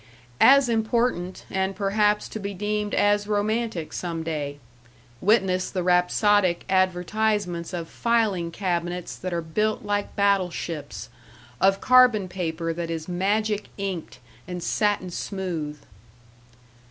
[0.39, 4.57] As important, and perhaps to be deemed as romantic some day;
[5.21, 11.09] witness the rhapsodic advertisements of filing cabinets that are built like battle ships;
[11.59, 14.17] of carbon paper that is magic inked
[14.47, 15.77] and satin smooth.